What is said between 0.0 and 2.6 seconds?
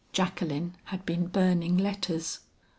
"Jacqueline had been burning letters.